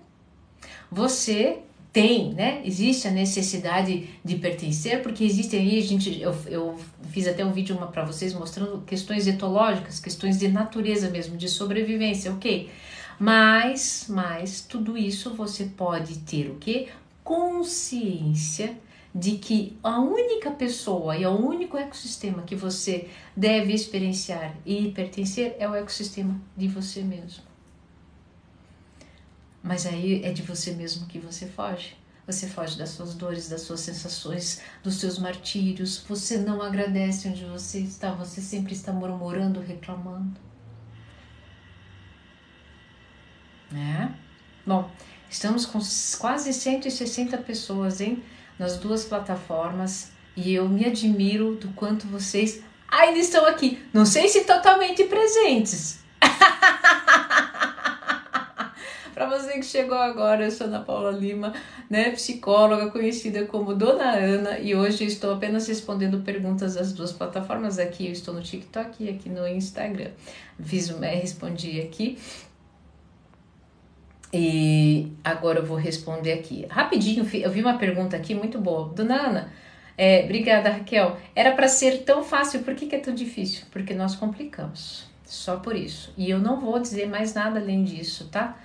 [0.91, 1.59] Você
[1.91, 2.61] tem, né?
[2.65, 6.79] Existe a necessidade de pertencer, porque existe aí, gente, eu, eu
[7.11, 12.31] fiz até um vídeo para vocês mostrando questões etológicas, questões de natureza mesmo, de sobrevivência,
[12.31, 12.69] ok?
[13.19, 16.87] Mas, mas tudo isso você pode ter o que?
[17.21, 18.77] Consciência
[19.13, 25.57] de que a única pessoa e o único ecossistema que você deve experienciar e pertencer
[25.59, 27.43] é o ecossistema de você mesmo.
[29.61, 31.97] Mas aí é de você mesmo que você foge.
[32.25, 36.05] Você foge das suas dores, das suas sensações, dos seus martírios.
[36.07, 40.39] Você não agradece onde você está, você sempre está murmurando, reclamando.
[43.71, 44.13] Né?
[44.65, 44.89] Bom,
[45.29, 45.79] estamos com
[46.19, 48.23] quase 160 pessoas, hein?
[48.57, 53.83] Nas duas plataformas e eu me admiro do quanto vocês ainda estão aqui.
[53.93, 55.99] Não sei se totalmente presentes.
[59.13, 61.53] Para você que chegou agora, eu sou Ana Paula Lima,
[61.89, 67.77] né, psicóloga conhecida como Dona Ana, e hoje estou apenas respondendo perguntas das duas plataformas.
[67.79, 70.11] Aqui eu estou no TikTok e aqui no Instagram.
[70.63, 72.17] Fiz, é, respondi aqui
[74.33, 76.65] e agora eu vou responder aqui.
[76.69, 78.93] Rapidinho, eu vi uma pergunta aqui muito boa.
[78.93, 79.53] Dona Ana,
[79.97, 81.17] é, obrigada Raquel.
[81.35, 83.65] Era para ser tão fácil, por que, que é tão difícil?
[83.71, 85.07] Porque nós complicamos.
[85.25, 86.13] Só por isso.
[86.17, 88.57] E eu não vou dizer mais nada além disso, tá?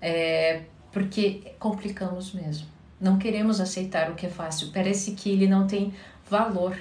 [0.00, 2.66] É, porque complicamos mesmo.
[3.00, 4.70] Não queremos aceitar o que é fácil.
[4.72, 5.92] Parece que ele não tem
[6.28, 6.76] valor,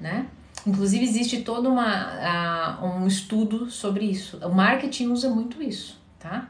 [0.00, 0.26] né?
[0.66, 4.38] Inclusive existe todo uma, uh, um estudo sobre isso.
[4.38, 6.48] O marketing usa muito isso, tá?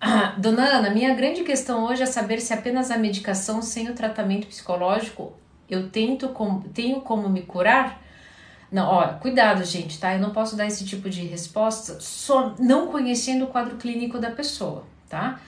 [0.00, 3.94] Ah, dona Ana, minha grande questão hoje é saber se apenas a medicação sem o
[3.94, 5.32] tratamento psicológico
[5.68, 8.02] eu tento com, tenho como me curar?
[8.72, 10.14] Não, ó, cuidado, gente, tá?
[10.14, 14.30] Eu não posso dar esse tipo de resposta só não conhecendo o quadro clínico da
[14.30, 15.40] pessoa, tá?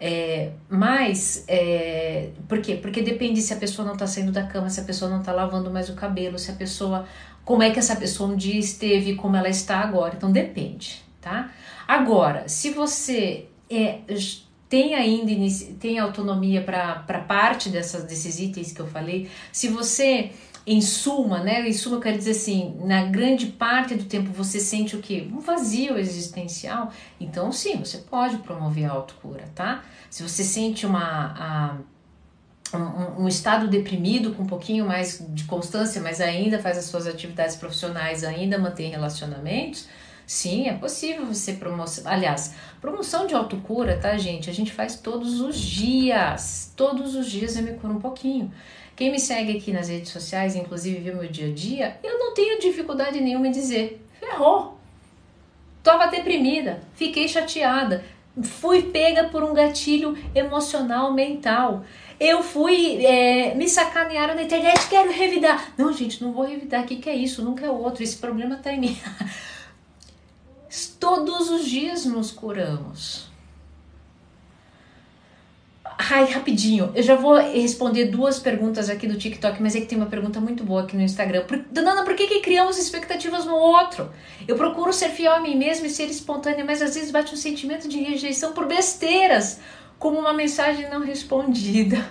[0.00, 2.76] É, mas, é, por quê?
[2.76, 5.32] Porque depende se a pessoa não tá saindo da cama, se a pessoa não tá
[5.32, 7.06] lavando mais o cabelo, se a pessoa.
[7.44, 10.14] Como é que essa pessoa um dia esteve, como ela está agora.
[10.16, 11.50] Então depende, tá?
[11.86, 14.00] Agora, se você é,
[14.68, 15.32] tem ainda
[15.78, 19.28] tem autonomia para parte dessas, desses itens que eu falei.
[19.52, 20.30] Se você,
[20.66, 21.68] em suma, né?
[21.68, 25.28] Em suma, eu quero dizer assim, na grande parte do tempo você sente o que?
[25.32, 26.92] Um vazio existencial.
[27.20, 29.82] Então, sim, você pode promover a autocura, tá?
[30.08, 31.34] Se você sente uma.
[31.36, 31.76] A,
[32.72, 37.04] um, um, estado deprimido com um pouquinho mais de constância, mas ainda faz as suas
[37.04, 39.88] atividades profissionais, ainda mantém relacionamentos,
[40.30, 42.04] Sim, é possível você promoção.
[42.06, 44.48] Aliás, promoção de autocura, tá, gente?
[44.48, 46.72] A gente faz todos os dias.
[46.76, 48.48] Todos os dias eu me curo um pouquinho.
[48.94, 52.32] Quem me segue aqui nas redes sociais, inclusive viu meu dia a dia, eu não
[52.32, 54.78] tenho dificuldade nenhuma em dizer: ferrou.
[55.82, 58.04] Tava deprimida, fiquei chateada,
[58.40, 61.84] fui pega por um gatilho emocional mental.
[62.20, 65.72] Eu fui, é, me sacanearam na internet, quero revidar.
[65.76, 66.84] Não, gente, não vou revidar.
[66.84, 67.42] O que, que é isso?
[67.42, 68.04] Nunca é outro.
[68.04, 68.96] Esse problema tá em mim.
[70.98, 73.28] Todos os dias nos curamos.
[75.98, 79.98] Ai, rapidinho, eu já vou responder duas perguntas aqui do TikTok, mas é que tem
[79.98, 81.44] uma pergunta muito boa aqui no Instagram.
[81.44, 84.10] Por, Dona por que, que criamos expectativas no outro?
[84.48, 87.36] Eu procuro ser fiel a mim mesma e ser espontânea, mas às vezes bate um
[87.36, 89.60] sentimento de rejeição por besteiras,
[89.98, 92.10] como uma mensagem não respondida.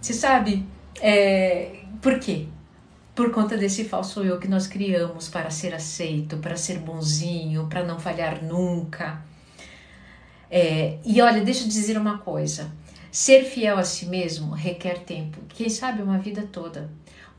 [0.00, 0.66] Você sabe,
[1.00, 2.46] é, por quê?
[3.16, 7.82] Por conta desse falso eu que nós criamos para ser aceito, para ser bonzinho, para
[7.82, 9.24] não falhar nunca.
[10.50, 12.70] É, e olha, deixa eu dizer uma coisa:
[13.10, 16.90] ser fiel a si mesmo requer tempo, quem sabe uma vida toda.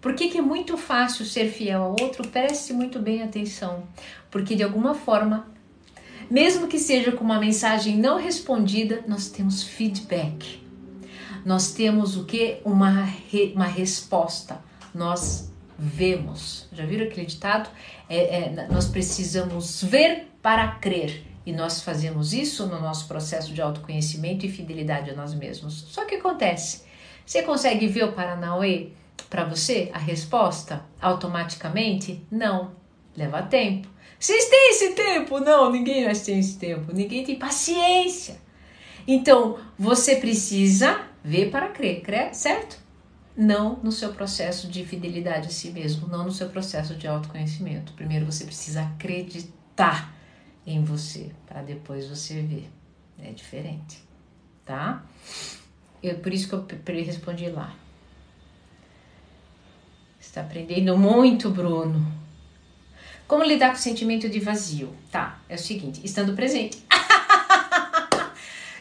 [0.02, 2.28] Por que, que é muito fácil ser fiel ao outro?
[2.28, 3.84] Preste muito bem atenção,
[4.32, 5.48] porque de alguma forma,
[6.30, 10.60] mesmo que seja com uma mensagem não respondida, nós temos feedback.
[11.46, 12.58] Nós temos o que?
[12.66, 14.60] Uma, re, uma resposta.
[14.94, 16.68] Nós vemos.
[16.72, 17.70] Já viram aquele ditado?
[18.10, 21.24] É, é, nós precisamos ver para crer.
[21.46, 25.86] E nós fazemos isso no nosso processo de autoconhecimento e fidelidade a nós mesmos.
[25.90, 26.84] Só que acontece,
[27.26, 28.90] você consegue ver o Paranauê
[29.30, 29.90] para você?
[29.94, 32.26] A resposta automaticamente?
[32.30, 32.72] Não.
[33.16, 33.88] Leva tempo.
[34.20, 35.40] Vocês têm esse tempo?
[35.40, 36.94] Não, ninguém mais tem esse tempo.
[36.94, 38.40] Ninguém tem paciência.
[39.08, 42.78] Então, você precisa ver para crer, certo?
[43.38, 47.93] Não no seu processo de fidelidade a si mesmo, não no seu processo de autoconhecimento.
[47.93, 50.12] Primeiro você precisa acreditar
[50.65, 52.67] em você, para depois você ver.
[53.19, 54.04] É diferente,
[54.65, 55.04] tá?
[56.02, 56.65] Eu, por isso que eu
[57.06, 57.73] respondi lá.
[60.19, 62.12] Está aprendendo muito, Bruno.
[63.28, 64.95] Como lidar com o sentimento de vazio?
[65.12, 66.78] Tá, é o seguinte, estando presente.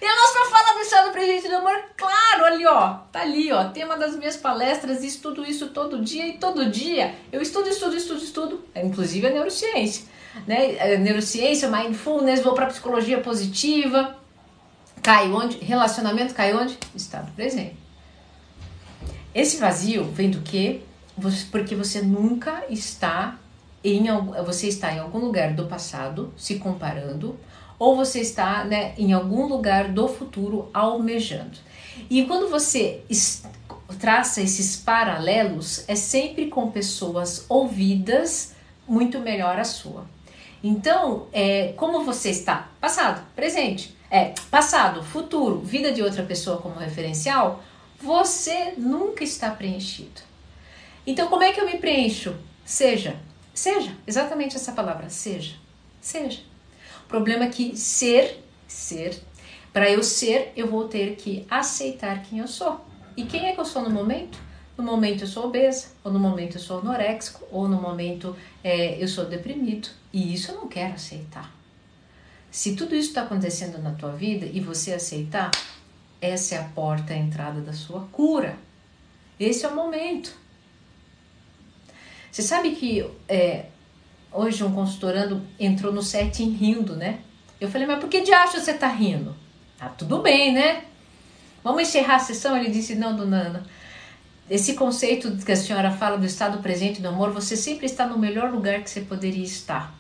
[0.01, 3.71] e a nossa fala do estado presente do amor, claro, ali ó, tá ali ó,
[3.71, 8.23] tema das minhas palestras, estudo isso todo dia e todo dia eu estudo, estudo, estudo,
[8.23, 10.05] estudo, inclusive a neurociência,
[10.47, 10.79] né?
[10.79, 14.15] A neurociência, mindfulness, vou para psicologia positiva,
[15.03, 15.57] cai onde?
[15.57, 16.79] Relacionamento cai onde?
[16.95, 17.77] Estado presente.
[19.35, 20.83] Esse vazio vem do quê?
[21.51, 23.39] Porque você nunca está
[23.83, 24.05] em
[24.45, 27.39] você está em algum lugar do passado se comparando
[27.79, 31.59] ou você está né, em algum lugar do futuro almejando.
[32.11, 33.03] E quando você
[33.99, 38.55] traça esses paralelos, é sempre com pessoas ouvidas
[38.87, 40.07] muito melhor a sua.
[40.63, 46.77] Então, é, como você está passado, presente, é passado, futuro, vida de outra pessoa como
[46.77, 47.63] referencial,
[48.01, 50.23] você nunca está preenchido.
[51.07, 52.35] Então, como é que eu me preencho?
[52.65, 53.17] Seja,
[53.55, 55.55] seja, exatamente essa palavra, seja,
[56.01, 56.41] seja.
[57.07, 59.17] O problema é que ser, ser,
[59.73, 62.85] para eu ser, eu vou ter que aceitar quem eu sou.
[63.17, 64.39] E quem é que eu sou no momento?
[64.77, 69.01] No momento eu sou obesa, ou no momento eu sou anoréxico, ou no momento é,
[69.01, 69.89] eu sou deprimido.
[70.13, 71.55] E isso eu não quero aceitar.
[72.51, 75.53] Se tudo isso está acontecendo na tua vida e você aceitar,
[76.21, 78.59] essa é a porta, a entrada da sua cura.
[79.39, 80.35] Esse é o momento.
[82.33, 83.67] Você sabe que é,
[84.33, 87.21] hoje um consultorando entrou no setting rindo, né?
[87.61, 89.35] Eu falei, mas por que de acho você tá rindo?
[89.79, 90.85] Tá tudo bem, né?
[91.65, 92.57] Vamos encerrar a sessão?
[92.57, 93.63] Ele disse, não, dona Ana.
[94.49, 98.19] Esse conceito que a senhora fala do estado presente do amor, você sempre está no
[98.19, 99.93] melhor lugar que você poderia estar.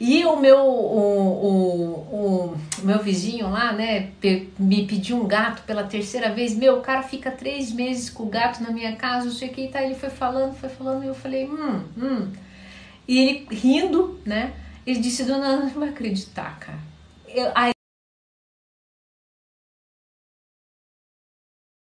[0.00, 4.10] E o meu, o, o, o, meu vizinho lá, né,
[4.58, 6.54] me pediu um gato pela terceira vez.
[6.54, 9.52] Meu, o cara fica três meses com o gato na minha casa, não sei o
[9.52, 9.82] que, tá?
[9.82, 12.28] Ele foi falando, foi falando, e eu falei, hum, hum.
[13.08, 14.54] E ele rindo, né?
[14.86, 16.78] Ele disse, dona Ana, não vai acreditar, cara.
[17.26, 17.72] Eu, aí,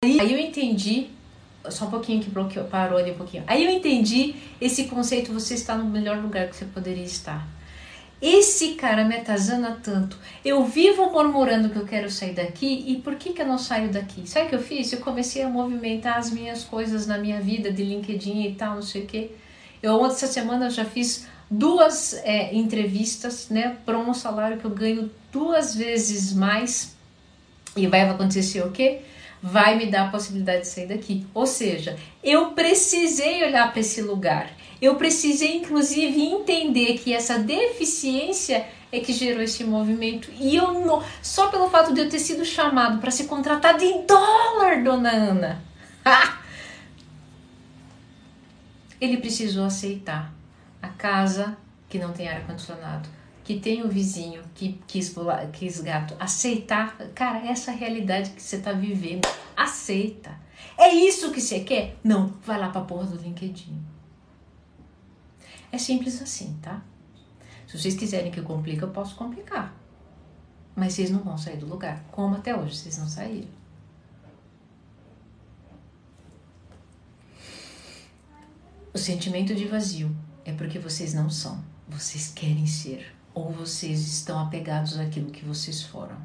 [0.05, 1.11] aí eu entendi
[1.71, 3.45] só um pouquinho que bloqueou, parou ali um pouquinho.
[3.47, 7.47] Aí eu entendi esse conceito, você está no melhor lugar que você poderia estar.
[8.21, 10.19] Esse cara me atazana tanto.
[10.45, 13.93] Eu vivo murmurando que eu quero sair daqui e por que, que eu não saio
[13.93, 14.29] daqui?
[14.29, 14.93] Sabe o que eu fiz?
[14.93, 18.83] Eu comecei a movimentar as minhas coisas na minha vida de LinkedIn e tal, não
[18.83, 19.31] sei o quê.
[19.83, 24.71] Eu ontem, essa semana, já fiz duas é, entrevistas, né, para um salário que eu
[24.71, 26.97] ganho duas vezes mais.
[27.77, 29.01] E vai acontecer o quê?
[29.43, 31.27] Vai me dar a possibilidade de sair daqui.
[31.33, 38.64] Ou seja, eu precisei olhar para esse lugar eu precisei, inclusive, entender que essa deficiência
[38.93, 40.31] é que gerou esse movimento.
[40.38, 44.07] E eu não, só pelo fato de eu ter sido chamado para ser contratado em
[44.07, 45.62] dólar, dona Ana.
[49.01, 50.35] Ele precisou aceitar
[50.83, 51.57] a casa
[51.89, 53.09] que não tem ar condicionado,
[53.45, 55.15] que tem o vizinho que quis,
[55.53, 56.15] quis gato.
[56.19, 59.27] Aceitar, cara, essa realidade que você está vivendo.
[59.57, 60.39] Aceita.
[60.77, 61.97] É isso que você quer?
[62.05, 63.77] Não, vai lá para a porra do LinkedIn.
[65.71, 66.83] É simples assim, tá?
[67.67, 69.75] Se vocês quiserem que eu complique, eu posso complicar.
[70.75, 73.58] Mas vocês não vão sair do lugar, como até hoje vocês não saíram.
[78.99, 80.11] O sentimento de vazio
[80.45, 85.85] é porque vocês não são, vocês querem ser, ou vocês estão apegados àquilo que vocês
[85.85, 86.17] foram.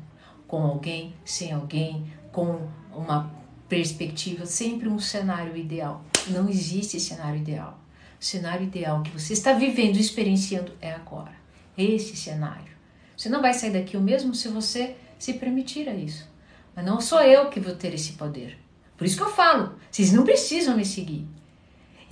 [0.48, 3.32] Com alguém, sem alguém, com uma
[3.70, 6.04] perspectiva, sempre um cenário ideal.
[6.30, 7.80] Não existe cenário ideal
[8.20, 11.34] cenário ideal que você está vivendo experienciando é agora.
[11.78, 12.74] Esse cenário.
[13.16, 16.28] Você não vai sair daqui o mesmo se você se permitir a isso.
[16.76, 18.58] Mas não sou eu que vou ter esse poder.
[18.98, 21.28] Por isso que eu falo, vocês não precisam me seguir.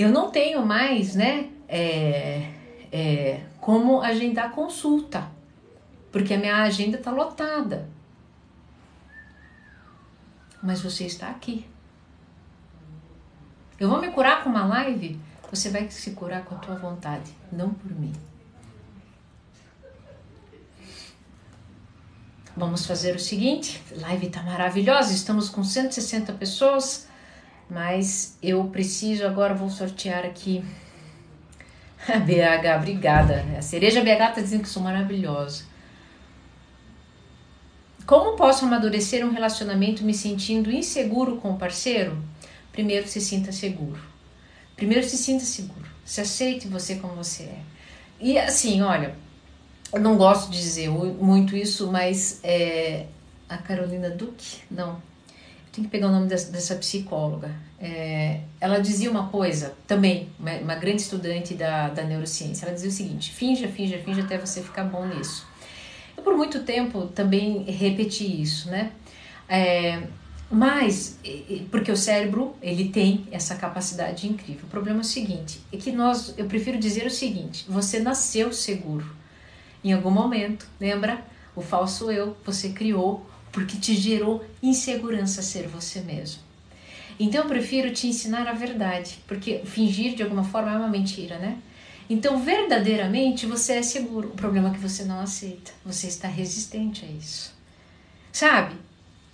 [0.02, 2.52] Eu não tenho mais, né, é,
[2.92, 5.30] é, como agendar consulta,
[6.12, 7.90] porque a minha agenda está lotada.
[10.62, 11.66] Mas você está aqui.
[13.80, 15.20] Eu vou me curar com uma live
[15.52, 18.14] você vai se curar com a tua vontade, não por mim.
[22.56, 27.08] Vamos fazer o seguinte, live tá maravilhosa, estamos com 160 pessoas,
[27.72, 30.62] mas eu preciso agora vou sortear aqui
[32.06, 33.46] a BH, obrigada.
[33.58, 35.64] A cereja BH tá dizendo que sou maravilhosa.
[38.06, 42.22] Como posso amadurecer um relacionamento me sentindo inseguro com o parceiro?
[42.74, 44.02] Primeiro, se sinta seguro.
[44.76, 47.60] Primeiro se sinta seguro, se aceite você como você é.
[48.20, 49.16] E assim, olha,
[49.94, 53.06] eu não gosto de dizer muito isso, mas é,
[53.48, 55.02] a Carolina Duque, não,
[55.72, 57.52] tenho que pegar o nome dessa, dessa psicóloga.
[57.80, 62.90] É, ela dizia uma coisa, também, uma, uma, grande estudante da, da neurociência, ela dizia
[62.90, 65.48] o seguinte: finja, finja, finja até você ficar bom nisso.
[66.16, 68.92] Eu, por muito tempo, também repeti isso, né?
[69.48, 70.04] É,
[70.52, 71.18] mas,
[71.72, 74.66] porque o cérebro, ele tem essa capacidade incrível.
[74.66, 78.52] O problema é o seguinte, é que nós, eu prefiro dizer o seguinte, você nasceu
[78.52, 79.06] seguro.
[79.82, 81.24] Em algum momento, lembra?
[81.56, 86.42] O falso eu, você criou porque te gerou insegurança ser você mesmo.
[87.20, 91.38] Então eu prefiro te ensinar a verdade, porque fingir de alguma forma é uma mentira,
[91.38, 91.58] né?
[92.10, 94.28] Então, verdadeiramente, você é seguro.
[94.28, 95.72] O problema é que você não aceita.
[95.86, 97.54] Você está resistente a isso.
[98.34, 98.76] Sabe?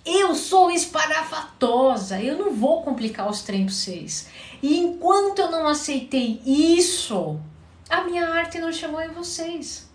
[0.06, 4.28] Eu sou esparafatosa, eu não vou complicar os trem vocês.
[4.62, 7.40] E enquanto eu não aceitei isso,
[7.90, 9.87] a minha arte não chegou em vocês.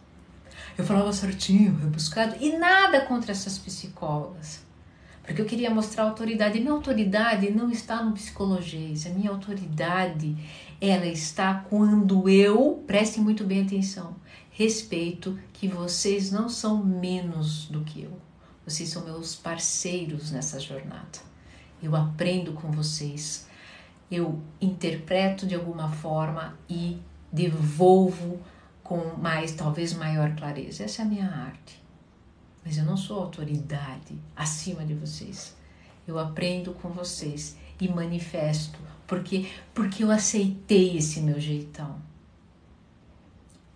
[0.78, 4.63] Eu falava certinho, rebuscado, e nada contra essas psicólogas.
[5.24, 6.57] Porque eu queria mostrar autoridade.
[6.57, 9.05] E minha autoridade não está no psicologês.
[9.05, 10.36] A minha autoridade,
[10.82, 14.15] ela está quando eu, prestem muito bem atenção,
[14.51, 18.19] respeito que vocês não são menos do que eu.
[18.65, 21.19] Vocês são meus parceiros nessa jornada.
[21.82, 23.47] Eu aprendo com vocês.
[24.11, 26.97] Eu interpreto de alguma forma e
[27.32, 28.39] devolvo
[28.84, 30.84] com mais, talvez maior clareza.
[30.84, 31.81] Essa é a minha arte.
[32.65, 35.55] Mas eu não sou autoridade acima de vocês.
[36.07, 38.77] Eu aprendo com vocês e manifesto
[39.07, 42.01] Porque porque eu aceitei esse meu jeitão.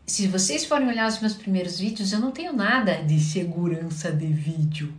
[0.05, 4.27] Se vocês forem olhar os meus primeiros vídeos, eu não tenho nada de segurança de
[4.27, 4.93] vídeo.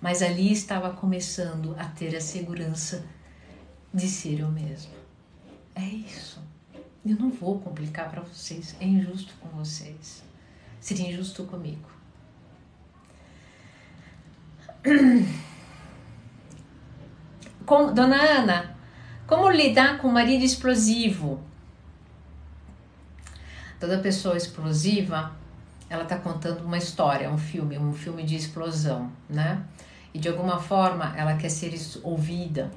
[0.00, 3.04] Mas ali estava começando a ter a segurança
[3.92, 4.94] de ser eu mesma.
[5.74, 6.40] É isso.
[7.04, 8.76] Eu não vou complicar para vocês.
[8.80, 10.22] É injusto com vocês.
[10.80, 11.88] Seria injusto comigo.
[17.64, 18.76] Com, Dona Ana,
[19.26, 21.40] como lidar com o marido explosivo?
[23.78, 25.32] Toda pessoa explosiva,
[25.88, 29.64] ela está contando uma história, um filme, um filme de explosão, né?
[30.12, 31.72] E de alguma forma ela quer ser
[32.02, 32.70] ouvida.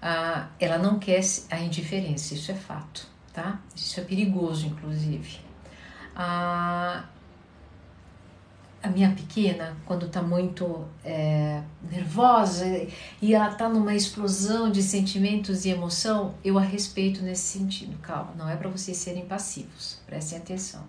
[0.00, 1.20] Ah, ela não quer
[1.50, 3.60] a indiferença, isso é fato, tá?
[3.76, 5.40] Isso é perigoso, inclusive.
[6.16, 7.04] Ah,
[8.82, 12.64] a minha pequena, quando tá muito é, nervosa
[13.20, 17.98] e ela tá numa explosão de sentimentos e emoção, eu a respeito nesse sentido.
[17.98, 20.84] Calma, não é para vocês serem passivos, prestem atenção.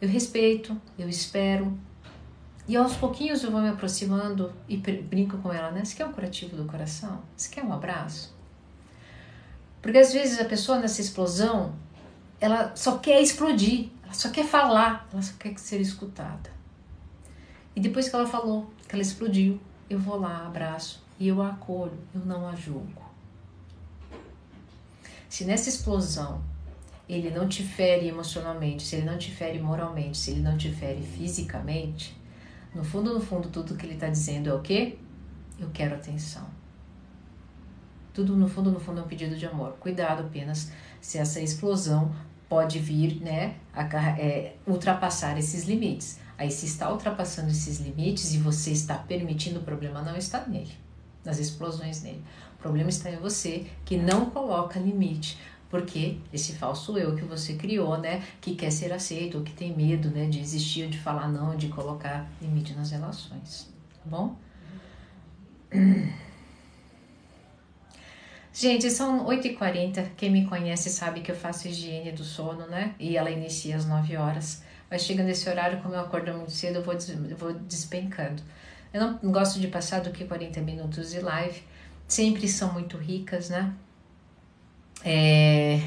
[0.00, 1.78] Eu respeito, eu espero,
[2.66, 5.84] e aos pouquinhos eu vou me aproximando e brinco com ela, né?
[5.84, 7.22] Você quer um curativo do coração?
[7.36, 8.34] Você quer um abraço?
[9.84, 11.74] Porque às vezes a pessoa nessa explosão,
[12.40, 16.50] ela só quer explodir, ela só quer falar, ela só quer ser escutada.
[17.76, 19.60] E depois que ela falou, que ela explodiu,
[19.90, 23.02] eu vou lá, abraço e eu a acolho, eu não a julgo.
[25.28, 26.42] Se nessa explosão
[27.06, 30.72] ele não te fere emocionalmente, se ele não te fere moralmente, se ele não te
[30.72, 32.18] fere fisicamente,
[32.74, 34.96] no fundo, no fundo, tudo que ele está dizendo é o quê?
[35.60, 36.53] Eu quero atenção.
[38.14, 39.72] Tudo no fundo, no fundo é um pedido de amor.
[39.80, 42.14] Cuidado apenas se essa explosão
[42.48, 43.82] pode vir, né, a,
[44.18, 46.20] é, ultrapassar esses limites.
[46.38, 50.72] Aí, se está ultrapassando esses limites e você está permitindo, o problema não está nele,
[51.24, 52.22] nas explosões nele.
[52.54, 55.38] O problema está em você que não coloca limite.
[55.68, 59.76] Porque esse falso eu que você criou, né, que quer ser aceito, ou que tem
[59.76, 63.72] medo, né, de existir, de falar não, de colocar limite nas relações.
[63.92, 64.36] Tá bom?
[68.54, 70.10] Gente, são 8h40.
[70.16, 72.94] Quem me conhece sabe que eu faço higiene do sono, né?
[73.00, 74.62] E ela inicia às 9 horas.
[74.88, 78.40] Mas chegando esse horário, como eu acordo muito cedo, eu vou, des eu vou despencando.
[78.92, 81.64] Eu não gosto de passar do que 40 minutos de live.
[82.06, 83.74] Sempre são muito ricas, né?
[85.04, 85.80] É...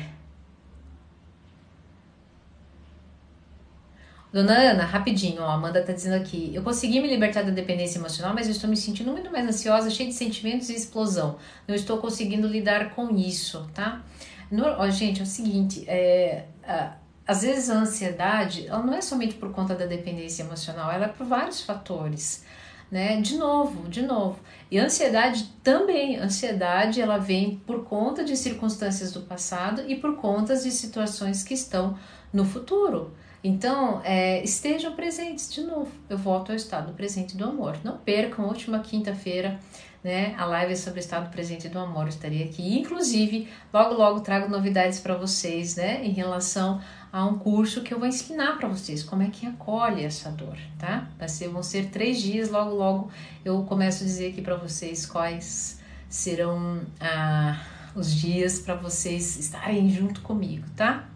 [4.32, 6.51] Dona Ana, rapidinho, ó, Amanda tá dizendo aqui.
[6.53, 9.89] Eu consegui me libertar da dependência emocional, mas eu estou me sentindo muito mais ansiosa,
[9.89, 11.38] cheia de sentimentos e explosão.
[11.67, 14.03] Não estou conseguindo lidar com isso, tá?
[14.51, 16.93] No, ó, gente, é o seguinte, é, a,
[17.25, 21.09] às vezes a ansiedade, ela não é somente por conta da dependência emocional, ela é
[21.09, 22.43] por vários fatores,
[22.91, 23.21] né?
[23.21, 24.39] De novo, de novo.
[24.69, 29.95] E a ansiedade também, a ansiedade ela vem por conta de circunstâncias do passado e
[29.95, 31.97] por conta de situações que estão
[32.34, 33.13] no futuro.
[33.48, 35.91] Então, é, estejam presentes de novo.
[36.10, 37.78] Eu volto ao estado presente do amor.
[37.84, 39.60] Não percam última quinta-feira
[40.04, 40.36] né?
[40.38, 42.04] A live é sobre o estado presente do amor.
[42.04, 42.80] Eu estarei aqui.
[42.80, 46.02] Inclusive, logo logo trago novidades para vocês, né?
[46.06, 46.82] Em relação
[47.12, 50.58] a um curso que eu vou ensinar para vocês como é que acolhe essa dor,
[50.78, 51.10] tá?
[51.18, 52.50] Vai ser, vão ser três dias.
[52.50, 53.12] Logo logo
[53.43, 57.60] eu começo a dizer aqui para vocês quais serão ah,
[57.95, 61.10] os dias para vocês estarem junto comigo, tá?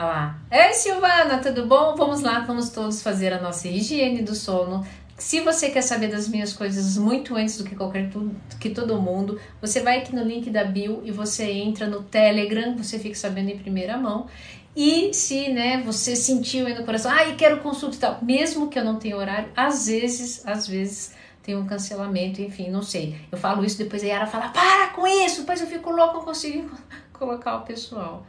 [0.00, 0.38] Olha lá.
[0.50, 1.94] Ei, Silvana, tudo bom?
[1.94, 4.82] Vamos lá, vamos todos fazer a nossa higiene do sono
[5.20, 8.10] se você quer saber das minhas coisas muito antes do que qualquer
[8.58, 12.74] que todo mundo, você vai aqui no link da bio e você entra no Telegram,
[12.74, 14.26] você fica sabendo em primeira mão.
[14.74, 18.70] E se, né, você sentiu aí no coração, ah, e quero consulta e tal, mesmo
[18.70, 23.20] que eu não tenha horário, às vezes, às vezes tem um cancelamento, enfim, não sei.
[23.30, 26.24] Eu falo isso, depois a Yara fala, para com isso, depois eu fico louca, não
[26.24, 26.70] consigo
[27.12, 28.24] colocar o pessoal.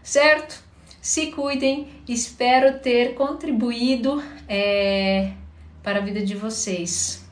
[0.00, 0.65] Certo?
[1.06, 4.20] Se cuidem, espero ter contribuído.
[4.48, 5.30] É
[5.80, 7.24] para a vida de vocês.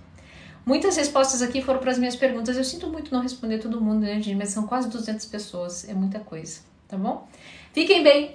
[0.64, 2.57] Muitas respostas aqui foram para as minhas perguntas.
[2.57, 4.37] Eu sinto muito não responder todo mundo, né, gente?
[4.37, 5.89] Mas são quase 200 pessoas.
[5.89, 7.29] É muita coisa, tá bom?
[7.72, 8.33] Fiquem bem.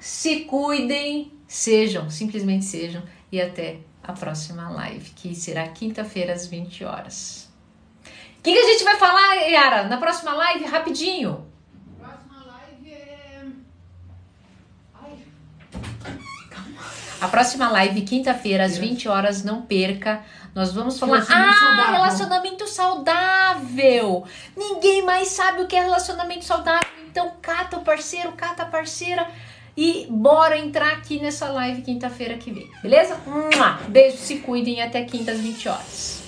[0.00, 1.32] Se cuidem.
[1.46, 3.04] Sejam, simplesmente sejam.
[3.30, 7.48] E até a próxima live, que será quinta-feira às 20 horas.
[8.40, 9.84] O que, que a gente vai falar, Yara?
[9.84, 11.51] Na próxima live, rapidinho.
[17.22, 20.24] A próxima live, quinta-feira, às 20 horas, não perca.
[20.52, 21.18] Nós vamos falar.
[21.20, 21.92] Ah, saudável.
[21.92, 24.24] relacionamento saudável!
[24.56, 26.88] Ninguém mais sabe o que é relacionamento saudável.
[27.08, 29.30] Então, cata o parceiro, cata a parceira.
[29.76, 33.16] E bora entrar aqui nessa live quinta-feira que vem, beleza?
[33.88, 36.21] Beijo, se cuidem até quinta às 20 horas.